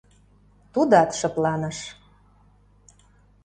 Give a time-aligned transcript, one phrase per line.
[0.73, 1.77] Тудат шыпланыш.